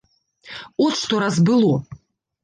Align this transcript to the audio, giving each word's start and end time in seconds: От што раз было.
От 0.85 0.95
што 1.01 1.19
раз 1.23 1.37
было. 1.49 1.73